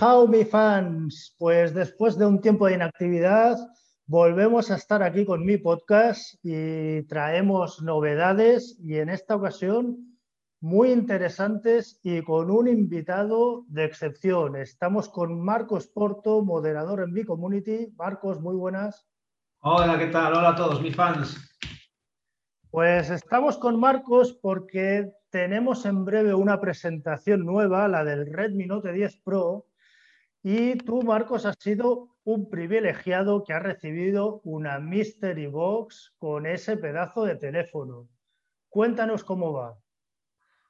[0.00, 1.34] Hao, mi fans.
[1.38, 3.56] Pues después de un tiempo de inactividad,
[4.06, 10.18] volvemos a estar aquí con mi podcast y traemos novedades y en esta ocasión
[10.60, 14.56] muy interesantes y con un invitado de excepción.
[14.56, 17.92] Estamos con Marcos Porto, moderador en mi community.
[17.96, 19.06] Marcos, muy buenas.
[19.60, 20.32] Hola, ¿qué tal?
[20.34, 21.56] Hola a todos mis fans.
[22.70, 28.92] Pues estamos con Marcos porque tenemos en breve una presentación nueva, la del Redmi Note
[28.92, 29.66] 10 Pro.
[30.46, 36.76] Y tú, Marcos, has sido un privilegiado que ha recibido una Mystery Box con ese
[36.76, 38.10] pedazo de teléfono.
[38.68, 39.78] Cuéntanos cómo va.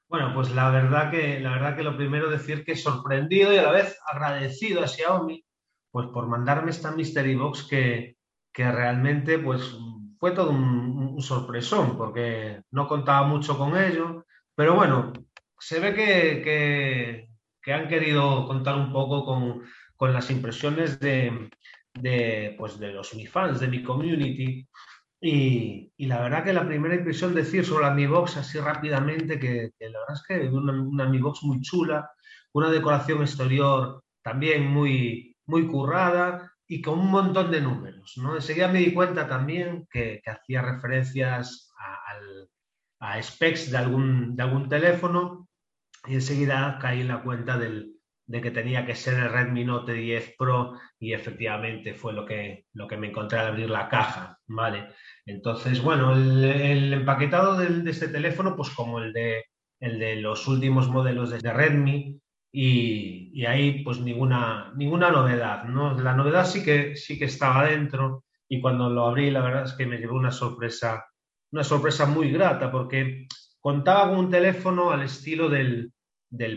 [0.09, 3.65] Bueno, pues la verdad que, la verdad que lo primero decir que sorprendido y a
[3.65, 5.45] la vez agradecido a Xiaomi
[5.91, 8.17] pues por mandarme esta Mystery Box que,
[8.53, 9.77] que realmente pues
[10.21, 15.13] fue todo un, sorpresón porque no contaba mucho con ello pero bueno,
[15.59, 17.29] se ve que,
[17.73, 19.63] han querido contar un poco con,
[20.13, 21.49] las impresiones de,
[22.59, 24.69] pues de los mi fans, de mi community.
[25.21, 29.73] Y, la verdad que la primera impresión decir sobre la Mi Box así rápidamente, que,
[29.81, 32.11] la verdad es que una, una Mi Box muy chula,
[32.53, 38.15] una decoración exterior también muy, muy currada y con un montón de números.
[38.17, 38.35] ¿no?
[38.35, 42.49] Enseguida me di cuenta también que, hacía referencias al,
[43.01, 45.44] a specs de algún, de algún teléfono
[46.07, 47.95] y enseguida caí en la cuenta del,
[48.27, 52.67] de que tenía que ser el Redmi Note 10 Pro y efectivamente fue lo que,
[52.73, 54.89] lo que me encontré al abrir la caja, ¿vale?
[55.27, 59.45] Entonces, bueno, el, empaquetado de, este teléfono, pues como el de,
[59.81, 62.21] el de los últimos modelos de Redmi
[62.53, 65.99] y, y, ahí pues ninguna, ninguna novedad, ¿no?
[66.01, 69.73] La novedad sí que, sí que estaba dentro y cuando lo abrí la verdad es
[69.73, 71.05] que me llevó una sorpresa
[71.51, 73.27] una sorpresa muy grata porque
[73.61, 75.94] contaba con un teléfono al estilo del,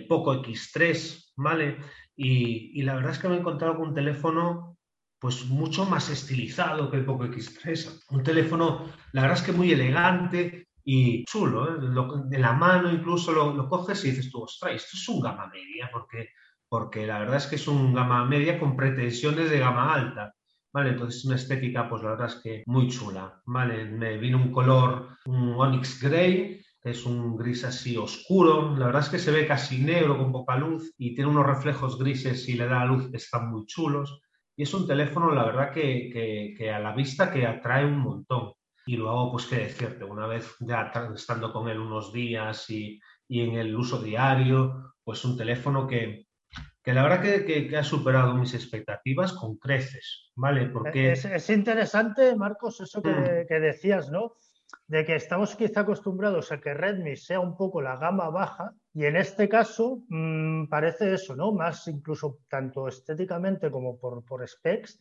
[0.07, 1.77] Poco X3, ¿vale?
[2.15, 4.77] Y, la verdad es que me he encontrado con un teléfono
[5.19, 8.05] pues mucho más estilizado que el Poco X3.
[8.09, 12.25] Un teléfono, la verdad es que muy elegante y chulo, ¿eh?
[12.29, 15.89] de la mano incluso lo, coges y dices tú, ostras, esto es un gama media,
[15.91, 16.29] porque,
[16.69, 20.33] porque la verdad es que es un gama media con pretensiones de gama alta.
[20.77, 20.91] ¿vale?
[20.91, 23.85] Entonces una estética, pues la verdad es que muy chula, ¿vale?
[23.85, 29.09] Me vino un color, un Onyx Grey, es un gris así oscuro, la verdad es
[29.09, 32.67] que se ve casi negro con poca luz y tiene unos reflejos grises y le
[32.67, 34.21] da luz que están muy chulos.
[34.55, 38.53] Y es un teléfono, la verdad, que, que, a la vista que atrae un montón.
[38.85, 43.41] Y luego, pues qué decirte, una vez ya estando con él unos días y, y
[43.41, 46.27] en el uso diario, pues un teléfono que,
[46.87, 50.67] que la verdad que, ha superado mis expectativas con creces, ¿vale?
[50.67, 51.11] Porque...
[51.11, 53.45] Es, interesante, Marcos, eso mm.
[53.45, 54.37] que, decías, ¿no?
[54.87, 59.05] De que estamos quizá acostumbrados a que Redmi sea un poco la gama baja y
[59.05, 61.51] en este caso mm, parece eso, ¿no?
[61.51, 64.99] Más incluso tanto estéticamente como por, por specs,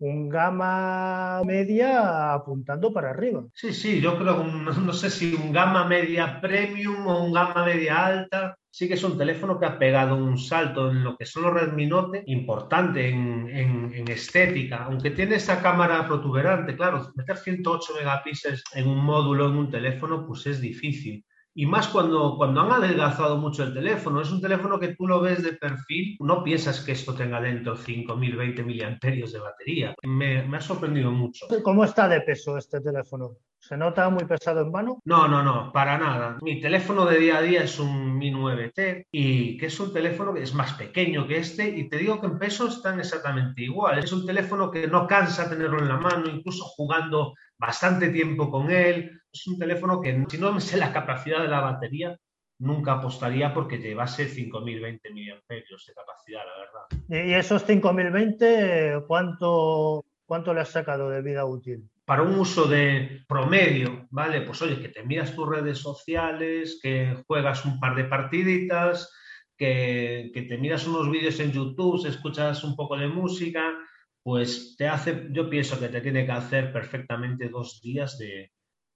[0.00, 3.44] un gama media apuntando para arriba.
[3.52, 8.06] Sí, sí, yo creo, no sé si un gama media premium o un gama media
[8.06, 11.42] alta, sí que es un teléfono que ha pegado un salto en lo que son
[11.44, 13.68] los Redmi Note importante en,
[14.08, 19.70] estética, aunque tiene esa cámara protuberante, claro, meter 108 megapíxeles en un módulo, en un
[19.70, 21.24] teléfono, pues es difícil.
[21.58, 24.20] Y más cuando, cuando han adelgazado mucho el teléfono.
[24.20, 27.76] Es un teléfono que tú lo ves de perfil, no piensas que esto tenga dentro
[27.76, 29.92] 5.000, 20 miliamperios de batería.
[30.04, 31.46] Me, me ha sorprendido mucho.
[31.64, 33.38] ¿Cómo está de peso este teléfono?
[33.68, 35.02] ¿Se nota muy pesado en mano?
[35.04, 36.38] No, no, no, para nada.
[36.40, 40.32] Mi teléfono de día a día es un Mi 9T y que es un teléfono
[40.32, 43.98] que es más pequeño que este y te digo que en peso están exactamente igual.
[43.98, 48.70] Es un teléfono que no cansa tenerlo en la mano, incluso jugando bastante tiempo con
[48.70, 49.20] él.
[49.30, 52.16] Es un teléfono que si no me sé la capacidad de la batería,
[52.60, 57.28] nunca apostaría porque llevase 5.020 miliamperios de capacidad, la verdad.
[57.28, 61.86] ¿Y esos 5.020 cuánto, cuánto le has sacado de vida útil?
[62.08, 64.40] Para un uso de promedio, ¿vale?
[64.40, 69.12] Pues oye, que te miras tus redes sociales, que juegas un par de partiditas,
[69.58, 73.74] que, te miras unos vídeos en YouTube, escuchas un poco de música,
[74.22, 78.52] pues te hace, yo pienso que te tiene que hacer perfectamente dos días de,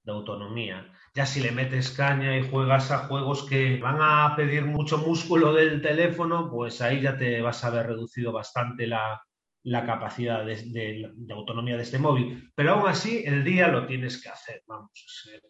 [0.07, 0.91] autonomía.
[1.15, 5.53] Ya si le metes caña y juegas a juegos que van a pedir mucho músculo
[5.53, 9.23] del teléfono, pues ahí ya te vas a ver reducido bastante la,
[9.65, 12.51] la capacidad de, autonomía de este móvil.
[12.55, 14.63] Pero aún así, el día lo tienes que hacer.
[14.67, 14.91] Vamos,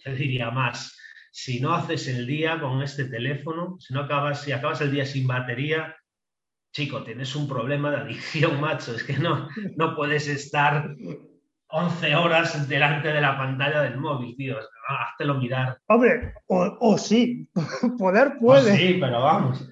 [0.02, 0.98] te diría más.
[1.30, 5.06] Si no haces el día con este teléfono, si no acabas, si acabas el día
[5.06, 5.96] sin batería,
[6.72, 8.94] chico, tienes un problema de adicción, macho.
[8.94, 10.94] Es que no, no puedes estar
[11.68, 14.58] 11 horas delante de la pantalla del móvil, tío.
[14.88, 15.78] Háztelo mirar.
[15.86, 17.48] Hombre, o, sí,
[17.98, 18.76] poder puede.
[18.76, 19.66] sí, pero vamos.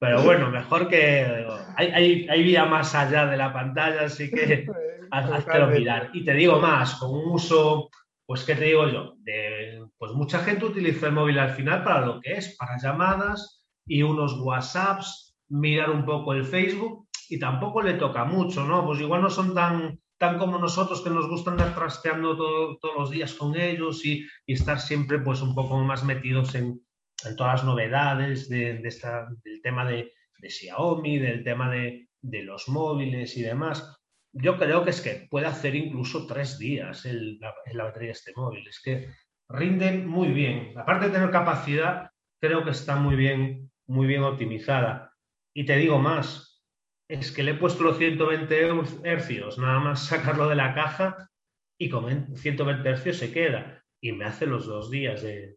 [0.00, 1.46] Pero bueno, mejor que
[1.76, 4.66] hay, hay, vía más allá de la pantalla, así que
[5.10, 6.10] hazlo mirar.
[6.12, 7.90] Y te digo más, con un uso,
[8.24, 9.14] pues, ¿qué te digo yo?
[9.18, 13.64] De, pues mucha gente utiliza el móvil al final para lo que es, para llamadas
[13.86, 18.86] y unos WhatsApps, mirar un poco el Facebook y tampoco le toca mucho, ¿no?
[18.86, 23.10] Pues igual no son tan, tan como nosotros que nos gusta andar trasteando todos los
[23.10, 26.80] días con ellos y, y, estar siempre pues un poco más metidos en,
[27.24, 30.12] en todas las novedades de, del tema de,
[30.42, 33.96] Xiaomi, del tema de, los móviles y demás.
[34.32, 38.32] Yo creo que es que puede hacer incluso tres días el, la, batería de este
[38.36, 38.66] móvil.
[38.68, 39.08] Es que
[39.48, 40.76] rinde muy bien.
[40.76, 42.10] Aparte de tener capacidad,
[42.40, 45.14] creo que está muy bien, muy bien optimizada.
[45.54, 46.62] Y te digo más,
[47.08, 48.70] es que le he puesto los 120
[49.04, 51.30] hercios, nada más sacarlo de la caja
[51.78, 53.82] y con 120 hercios se queda.
[54.00, 55.56] Y me hace los dos días de,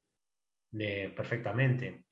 [0.71, 2.06] perfectamente.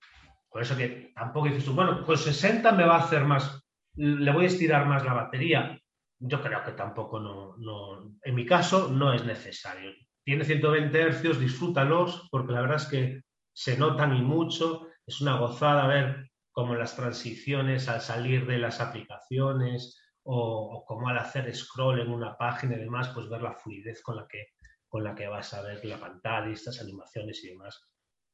[0.50, 3.64] Por eso que tampoco dices bueno, con 60 me va a hacer más,
[3.96, 5.80] le voy a estirar más la batería.
[6.20, 9.92] Yo creo que tampoco no, no en mi caso no es necesario.
[10.24, 13.22] Tiene 120 hercios, disfrútalos, porque la verdad es que
[13.54, 14.88] se notan y mucho.
[15.06, 21.08] Es una gozada ver cómo las transiciones al salir de las aplicaciones o, o como
[21.08, 24.48] al hacer scroll en una página y demás, pues ver la fluidez con la que,
[24.88, 27.89] con la que vas a ver la pantalla estas animaciones y demás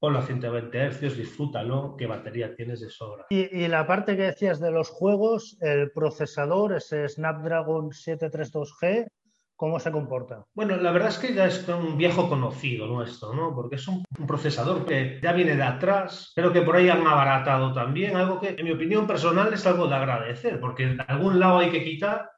[0.06, 3.26] ponlo a 120 Hz, disfrútalo, qué batería tienes de sobra.
[3.32, 9.08] Y, la parte que decías de los juegos, el procesador, ese Snapdragon 732G,
[9.56, 10.46] ¿cómo se comporta?
[10.54, 13.56] Bueno, la verdad es que ya es un viejo conocido nuestro, ¿no?
[13.56, 17.74] Porque es un, procesador que ya viene de atrás, pero que por ahí han abaratado
[17.74, 21.58] también, algo que en mi opinión personal es algo de agradecer, porque de algún lado
[21.58, 22.30] hay que quitar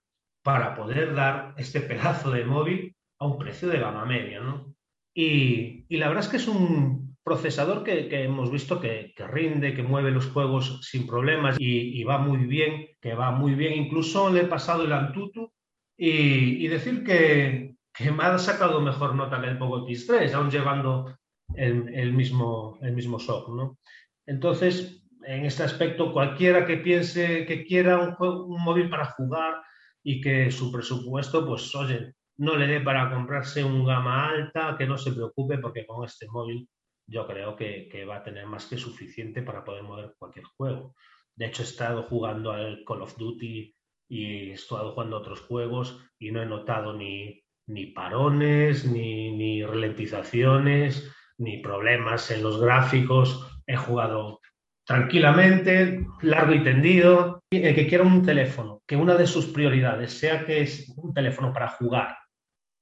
[0.41, 4.73] para poder dar este pedazo de móvil a un precio de gama media, ¿no?
[5.13, 9.83] Y, y la verdad es que es un, procesador que, hemos visto que, rinde, que
[9.83, 13.73] mueve los juegos sin problemas y, va muy bien, que va muy bien.
[13.73, 15.51] Incluso le he pasado el Antutu
[15.97, 21.17] y, decir que, me ha sacado mejor nota que el Poco X3, aún llevando
[21.53, 23.49] el, mismo, el mismo SOC.
[23.49, 23.77] ¿no?
[24.25, 29.61] Entonces, en este aspecto, cualquiera que piense que quiera un, un móvil para jugar
[30.01, 34.87] y que su presupuesto, pues oye, no le dé para comprarse un gama alta, que
[34.87, 36.69] no se preocupe porque con este móvil
[37.07, 40.95] yo creo que, va a tener más que suficiente para poder mover cualquier juego.
[41.35, 43.75] De hecho, he estado jugando al Call of Duty
[44.09, 49.31] y he estado jugando a otros juegos y no he notado ni, ni parones, ni,
[49.35, 53.61] ni ralentizaciones, ni problemas en los gráficos.
[53.65, 54.41] He jugado
[54.85, 57.43] tranquilamente, largo y tendido.
[57.51, 61.53] El que quiera un teléfono, que una de sus prioridades sea que es un teléfono
[61.53, 62.17] para jugar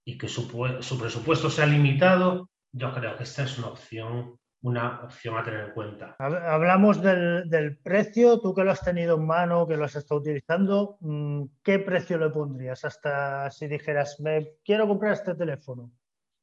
[0.04, 0.44] y que su,
[0.82, 5.62] su presupuesto sea limitado, yo creo que esta es una opción, una opción a tener
[5.62, 6.16] en cuenta.
[6.20, 10.98] Hablamos del, precio, tú que lo has tenido en mano, que lo has estado utilizando,
[11.00, 12.84] mm, ¿qué precio le pondrías?
[12.84, 15.92] Hasta si dijeras, me quiero comprar este teléfono,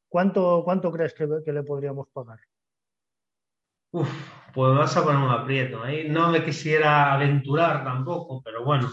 [0.08, 2.40] ¿cuánto, cuánto crees que, le podríamos pagar?
[3.90, 4.08] Uf,
[4.55, 5.82] pues vas a poner un aprieto.
[5.82, 8.90] Ahí no me quisiera aventurar tampoco, pero bueno,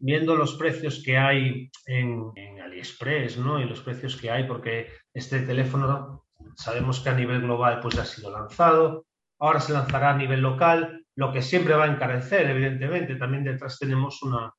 [0.00, 3.58] viendo los precios que hay en, en, AliExpress, ¿no?
[3.58, 6.27] Y los precios que hay, porque este teléfono
[6.58, 9.06] sabemos que a nivel global pues ya ha sido lanzado,
[9.38, 13.78] ahora se lanzará a nivel local, lo que siempre va a encarecer, evidentemente, también detrás
[13.78, 14.52] tenemos una,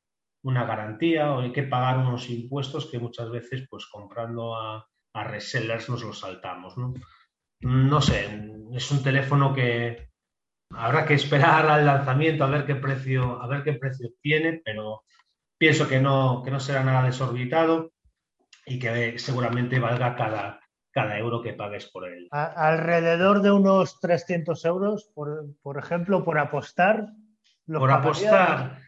[0.43, 5.23] una garantía o hay que pagar unos impuestos que muchas veces pues comprando a, a
[5.25, 8.01] resellers nos los saltamos, ¿no?
[8.01, 10.09] Sé, es un teléfono que
[10.71, 15.03] habrá que esperar al lanzamiento a ver qué precio, a ver qué precio tiene, pero
[15.57, 17.91] pienso que no, que no será nada desorbitado
[18.65, 22.27] y que seguramente valga cada, cada euro que pagues por él.
[22.31, 27.07] alrededor de unos 300 euros, por, ejemplo, por apostar.
[27.65, 28.79] Por apostar.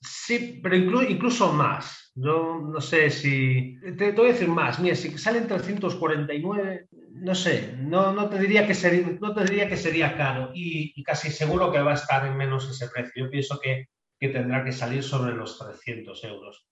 [0.00, 2.06] Sí, pero incluso más.
[2.14, 3.78] Yo no sé si.
[3.98, 4.78] Te, voy a decir más.
[4.80, 9.68] Mira, si salen 349, no sé, no, no, te, diría que sería, no te diría
[9.68, 13.24] que sería caro y, casi seguro que va a estar en menos ese precio.
[13.24, 13.88] Yo pienso que,
[14.18, 16.66] que tendrá que salir sobre los 300 euros.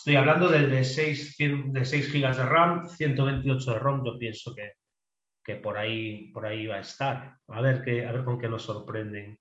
[0.00, 4.54] Estoy hablando del de 6, de 6 GB de RAM, 128 de ROM, yo pienso
[4.54, 4.72] que,
[5.44, 7.36] que por, ahí, por ahí va a estar.
[7.48, 9.38] A ver, qué, a ver con qué nos sorprenden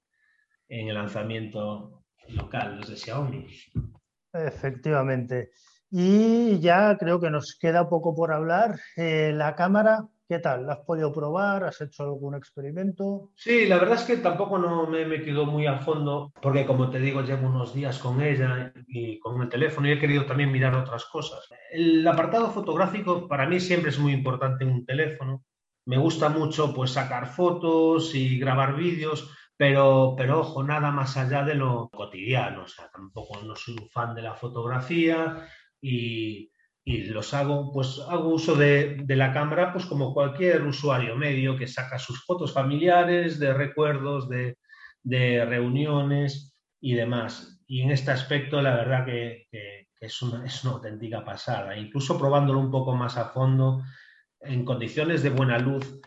[0.68, 3.48] en el lanzamiento local desde Xiaomi.
[4.34, 5.52] Efectivamente.
[5.90, 8.82] Y ya creo que nos queda poco por hablar.
[8.98, 10.68] Eh, la cámara, ¿Qué tal?
[10.68, 11.64] ¿La has podido probar?
[11.64, 13.32] ¿Has hecho algún experimento?
[13.34, 16.92] Sí, la verdad es que tampoco no me he metido muy a fondo, porque como
[16.92, 20.52] te digo, llevo unos días con ella y con el teléfono y he querido también
[20.52, 21.50] mirar otras cosas.
[21.72, 25.46] El apartado fotográfico para mí siempre es muy importante en un teléfono.
[25.88, 31.44] Me gusta mucho pues sacar fotos y grabar vídeos, pero, pero ojo, nada más allá
[31.44, 35.48] de lo cotidiano, o sea, tampoco no soy un fan de la fotografía
[35.82, 36.52] y,
[36.84, 41.58] y los hago, pues hago uso de, de, la cámara, pues como cualquier usuario medio
[41.58, 44.58] que saca sus fotos familiares, de recuerdos, de,
[45.04, 47.62] de reuniones y demás.
[47.68, 49.48] Y en este aspecto, la verdad que,
[50.00, 51.78] es, una, es, una, auténtica pasada.
[51.78, 53.84] Incluso probándolo un poco más a fondo,
[54.42, 56.00] en condiciones de buena luz,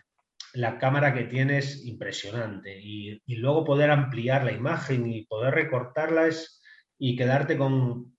[0.54, 2.80] la cámara que tiene es impresionante.
[2.80, 6.60] Y, y luego poder ampliar la imagen y poder recortarla es,
[6.98, 8.11] y quedarte con,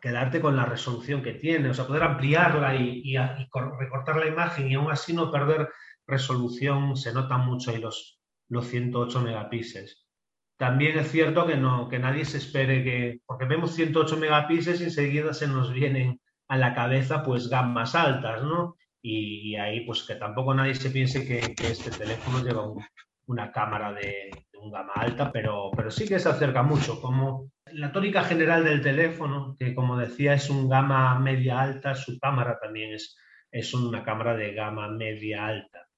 [0.00, 3.48] quedarte con la resolución que tiene, o sea, poder ampliarla y, y, y,
[3.78, 5.68] recortar la imagen y aún así no perder
[6.06, 10.06] resolución, se nota mucho ahí los, los 108 megapíxeles.
[10.56, 14.84] También es cierto que, no, que nadie se espere que, porque vemos 108 megapíxeles y
[14.84, 18.76] enseguida se nos vienen a la cabeza pues gamas altas, ¿no?
[19.02, 22.82] Y, y ahí pues que tampoco nadie se piense que, que este teléfono lleva un,
[23.26, 27.50] una cámara de, de, un gama alta, pero, pero sí que se acerca mucho, como
[27.72, 32.58] la tónica general del teléfono, que como decía es un gama media alta, su cámara
[32.60, 33.16] también es,
[33.50, 35.88] es una cámara de gama media alta.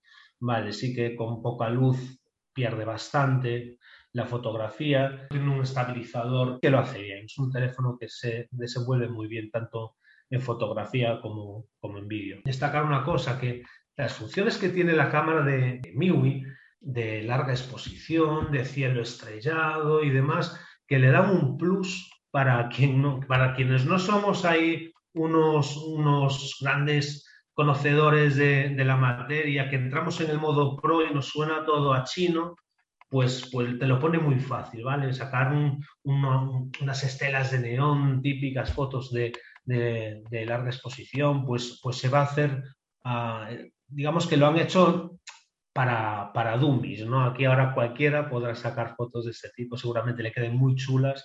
[0.41, 2.21] Vale, sí que con poca luz
[2.53, 3.79] pierde bastante,
[4.13, 7.25] la fotografía, tiene un estabilizador que lo hace bien.
[7.27, 9.97] Es un teléfono que se desenvuelve muy bien tanto
[10.31, 12.41] en fotografía como, como en vídeo.
[12.45, 13.63] Destacar una cosa, que
[13.97, 16.45] las funciones que tiene la cámara de, MIUI,
[16.81, 23.03] de larga exposición, de cielo estrellado y demás, que le dan un plus para, quien
[23.03, 29.77] no, para quienes no somos ahí unos, unos grandes conocedores de, de, la materia, que
[29.77, 32.55] entramos en el modo pro y nos suena todo a chino,
[33.09, 35.13] pues, pues te lo pone muy fácil, ¿vale?
[35.13, 39.33] Sacar un, un, unas estelas de neón, típicas fotos de,
[39.65, 42.63] de, larga exposición, pues, pues se va a hacer,
[43.05, 45.19] uh, digamos que lo han hecho
[45.79, 47.25] para, para dummies, ¿no?
[47.25, 51.25] Aquí ahora cualquiera podrá sacar fotos de este tipo, seguramente le queden muy chulas.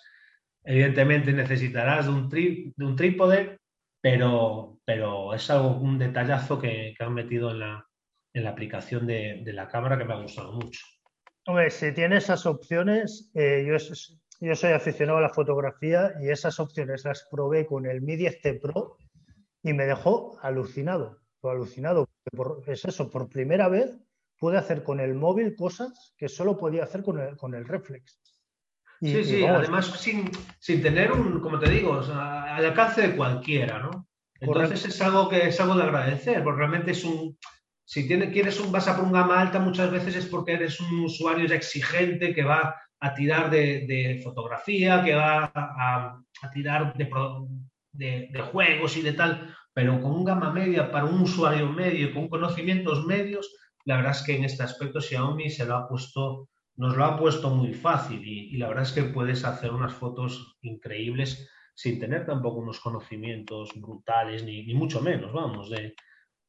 [0.64, 3.58] Evidentemente necesitarás de un, tri, de un trípode,
[4.00, 7.88] pero, pero es algo, un detallazo que, que han metido en la,
[8.32, 10.86] en la aplicación de, de la cámara que me ha gustado mucho.
[11.48, 13.76] Hombre, si tiene esas opciones, eh, yo,
[14.40, 18.62] yo, soy aficionado a la fotografía y esas opciones las probé con el Mi 10T
[18.62, 18.98] Pro
[19.64, 22.08] y me dejó alucinado, alucinado.
[22.38, 24.00] Por, es eso, por primera vez
[24.44, 28.20] pude hacer con el móvil cosas que solo podía hacer con el, con el reflex.
[29.00, 32.66] Y, sí, sí, vamos, además sin, sin, tener un, como te digo, o sea, al
[32.66, 34.06] alcance de cualquiera, ¿no?
[34.42, 34.88] Entonces correcto.
[34.90, 37.38] es algo que es algo de agradecer, porque realmente es un,
[37.86, 40.78] si tiene, quieres un, vas a por un gama alta, muchas veces es porque eres
[40.82, 46.94] un usuario exigente que va a tirar de, de fotografía, que va a, a tirar
[46.98, 47.10] de,
[47.94, 52.14] de, de, juegos y de tal, pero con un gama media para un usuario medio,
[52.14, 53.50] con conocimientos medios,
[53.86, 57.18] la verdad es que en este aspecto Xiaomi se lo ha puesto, nos lo ha
[57.18, 62.00] puesto muy fácil y, y la verdad es que puedes hacer unas fotos increíbles sin
[62.00, 65.96] tener tampoco unos conocimientos brutales, ni, ni mucho menos, vamos, de,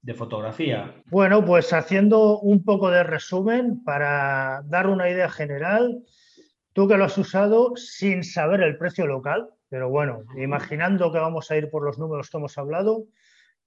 [0.03, 1.03] de fotografía.
[1.07, 6.05] Bueno, pues haciendo un poco de resumen para dar una idea general,
[6.75, 11.51] tú que lo has usado sin saber el precio local, pero bueno, imaginando que vamos
[11.51, 13.07] a ir por los números que hemos hablado,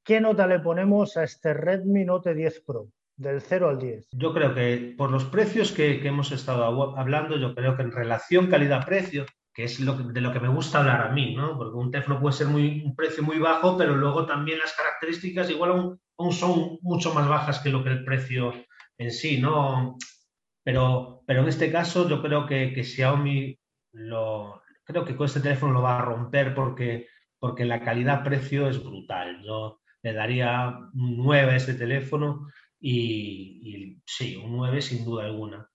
[0.04, 2.90] ¿qué nota le ponemos a este Redmi Note 10 Pro?
[3.18, 4.10] Del 0 al 10.
[4.12, 8.46] Yo creo que por los precios que, hemos estado hablando, yo creo que en relación
[8.46, 11.58] calidad-precio, que es lo que, de lo que me gusta hablar a mí, ¿no?
[11.58, 15.50] Porque un teléfono puede ser muy, un precio muy bajo, pero luego también las características
[15.50, 18.54] igual aún, aún, son mucho más bajas que lo que el precio
[19.00, 19.98] en sí, ¿no?
[20.64, 23.60] Pero, pero en este caso yo creo que, que Xiaomi
[23.94, 27.08] lo, creo que con este teléfono lo va a romper porque,
[27.40, 29.42] porque la calidad-precio es brutal.
[29.44, 32.48] Yo le daría un 9 a este teléfono
[32.80, 35.70] y, sí, un 9 sin duda alguna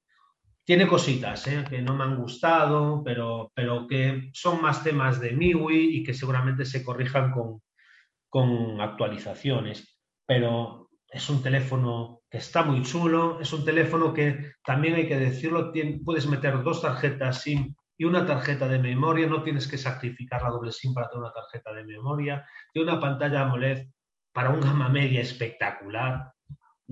[0.65, 1.65] tiene cositas ¿eh?
[1.69, 6.15] que no me han gustado, pero, pero que son más temas de MIUI y que
[6.15, 7.63] seguramente se corrijan con,
[8.29, 9.99] con actualizaciones.
[10.25, 15.19] Pero es un teléfono que está muy chulo, es un teléfono que también hay que
[15.19, 19.77] decirlo, tiene, puedes meter dos tarjetas SIM y una tarjeta de memoria, no tienes que
[19.77, 23.89] sacrificar la doble SIM para tener una tarjeta de memoria, tiene una pantalla AMOLED
[24.33, 26.33] para un gama media espectacular,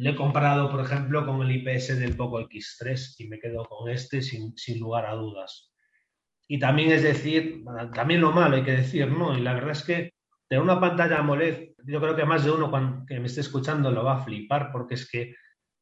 [0.00, 3.90] le he comparado, por ejemplo, con el IPS del Poco X3 y me quedo con
[3.90, 5.74] este sin, sin, lugar a dudas.
[6.48, 9.36] Y también es decir, también lo malo hay que decir, ¿no?
[9.36, 10.14] Y la verdad es que
[10.48, 13.90] tener una pantalla AMOLED, yo creo que más de uno cuando, que me esté escuchando
[13.90, 15.34] lo va a flipar porque es que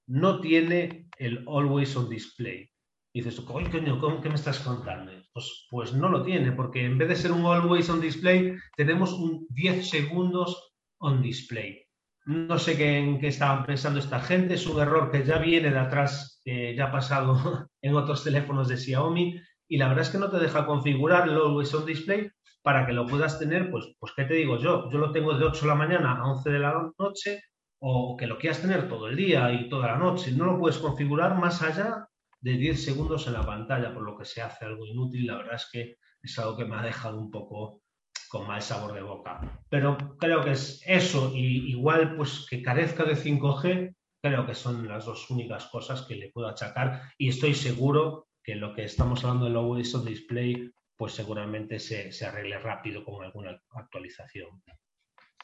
[0.08, 2.68] no tiene el Always on Display.
[3.12, 5.12] Y dices, coño, ¿cómo, ¿qué me estás contando?
[5.32, 9.12] Pues, pues no lo tiene, porque en vez de ser un Always on Display, tenemos
[9.12, 11.87] un 10 segundos on Display
[12.28, 15.70] no sé qué, en qué estaban pensando esta gente, es un error que ya viene
[15.70, 17.34] de atrás, ya ha pasado
[17.82, 21.36] en otros teléfonos de Xiaomi y la verdad es que no te deja configurar el
[21.36, 22.30] Always On Display
[22.62, 24.90] para que lo puedas tener, pues, pues ¿qué te digo yo?
[24.90, 27.44] Yo lo tengo de 8 de la mañana a 11 de la noche
[27.80, 30.32] o que lo quieras tener todo el día y toda la noche.
[30.32, 32.08] No lo puedes configurar más allá
[32.40, 35.26] de 10 segundos en la pantalla, por lo que se hace algo inútil.
[35.26, 37.80] La verdad es que es algo que me ha dejado un poco
[38.28, 39.40] con mal sabor de boca.
[39.68, 44.88] Pero creo que es eso, y igual pues que carezca de 5G, creo que son
[44.88, 49.24] las dos únicas cosas que le puedo achacar y estoy seguro que lo que estamos
[49.24, 54.62] hablando del Always On Display pues seguramente se, se arregle rápido con alguna actualización.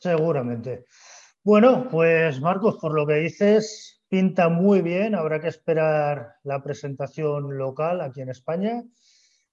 [0.01, 0.85] Seguramente.
[1.45, 5.15] Bueno, pues Marcos, por lo que dices, pinta muy bien.
[5.15, 8.83] Habrá que esperar la presentación local aquí en España.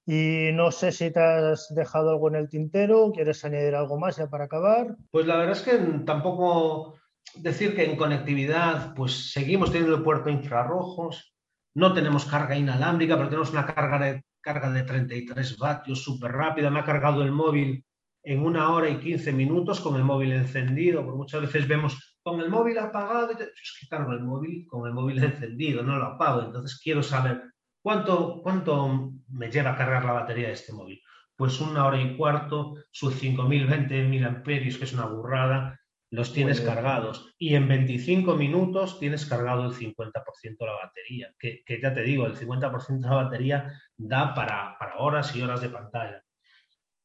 [0.06, 4.18] Y no sé si te has dejado algo en el tintero, ¿quieres añadir algo más
[4.18, 4.96] ya para acabar?
[5.12, 6.96] Pues la verdad es que tampoco
[7.36, 11.34] decir que en conectividad pues seguimos teniendo el puerto infrarrojos,
[11.76, 16.70] no tenemos carga inalámbrica, pero tenemos una carga de, carga de 33 vatios súper rápida.
[16.70, 17.86] Me ha cargado el móvil
[18.24, 22.40] en una hora y 15 minutos con el móvil encendido, porque muchas veces vemos con
[22.40, 23.44] el móvil apagado, y te...
[23.44, 27.42] es que cargo el móvil con el móvil encendido, no lo apago, entonces quiero saber
[27.82, 31.02] ¿Cuánto, ¿Cuánto me lleva a cargar la batería de este móvil?
[31.36, 35.80] Pues una hora y cuarto, sus 5020 mil amperios, que es una burrada,
[36.12, 37.34] los tienes cargados.
[37.40, 41.34] Y en 25 minutos tienes cargado el 50% de la batería.
[41.40, 45.62] Que, ya te digo, el 50% de la batería da para, para horas y horas
[45.62, 46.24] de pantalla.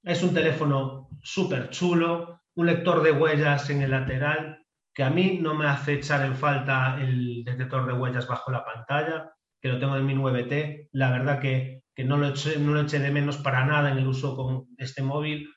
[0.03, 5.39] Es un teléfono súper chulo, un lector de huellas en el lateral, que a mí
[5.41, 9.33] no me hace echar en falta el detector de huellas bajo la pantalla
[9.67, 10.91] que lo tengo en mi 9T.
[10.93, 14.07] La verdad que, no, lo eché, no lo eché de menos para nada en el
[14.07, 15.49] uso con este móvil.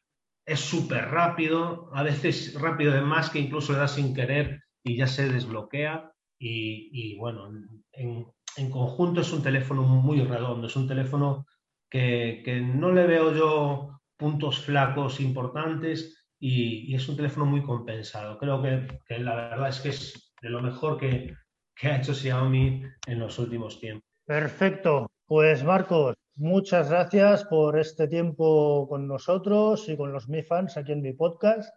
[0.46, 4.98] Es súper rápido, a veces rápido de más que incluso le da sin querer y
[4.98, 6.12] ya se desbloquea.
[6.42, 7.52] Y, bueno,
[7.92, 8.26] en,
[8.72, 11.46] conjunto es un teléfono muy redondo, es un teléfono
[11.90, 12.42] que,
[12.76, 18.40] no le veo yo puntos flacos importantes y, es un teléfono muy compensado.
[18.40, 21.36] Creo que, que, la verdad es que es de lo mejor que,
[21.80, 24.04] que ha hecho Xiaomi en los últimos tiempos.
[24.26, 25.10] Perfecto.
[25.26, 30.92] Pues Marcos, muchas gracias por este tiempo con nosotros y con los Mi Fans aquí
[30.92, 31.74] en mi podcast.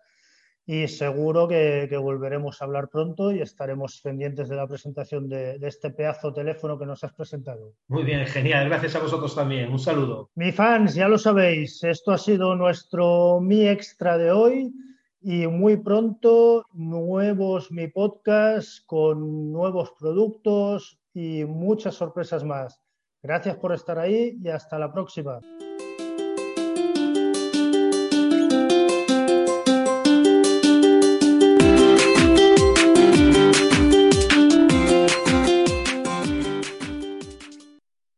[0.65, 5.69] Y seguro que, volveremos a hablar pronto y estaremos pendientes de la presentación de, de,
[5.69, 7.75] este pedazo teléfono que nos has presentado.
[7.89, 8.69] Muy bien, genial.
[8.69, 9.73] Gracias a vosotros también.
[9.73, 10.31] Un saludo.
[10.37, 14.73] Mi fans, ya lo sabéis, esto ha sido nuestro Mi Extra de hoy
[15.23, 22.81] y muy pronto nuevos mi podcast con nuevos productos y muchas sorpresas más.
[23.23, 25.39] Gracias por estar ahí y hasta la próxima.